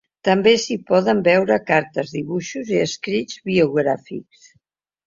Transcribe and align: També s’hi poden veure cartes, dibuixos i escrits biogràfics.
També 0.27 0.53
s’hi 0.61 0.77
poden 0.87 1.21
veure 1.27 1.59
cartes, 1.67 2.15
dibuixos 2.17 2.73
i 2.77 2.83
escrits 2.89 3.43
biogràfics. 3.53 4.53